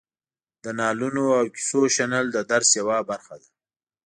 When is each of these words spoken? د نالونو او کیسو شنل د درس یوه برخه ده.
د 0.63 0.65
نالونو 0.79 1.23
او 1.39 1.45
کیسو 1.55 1.79
شنل 1.95 2.25
د 2.31 2.37
درس 2.51 2.69
یوه 2.79 2.97
برخه 3.09 3.35
ده. 3.41 3.49